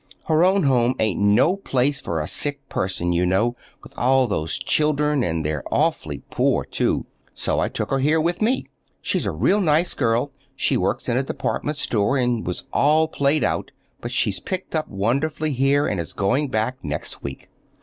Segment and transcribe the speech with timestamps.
[0.25, 4.57] Her own home ain't no place for a sick person, you know, with all those
[4.57, 7.05] children, and they're awfully poor, too.
[7.35, 8.65] So I took her here with me.
[8.99, 10.31] She's a real nice girl.
[10.55, 13.69] She works in a department store and was all played out,
[13.99, 17.47] but she's picked up wonderfully here and is going back next week.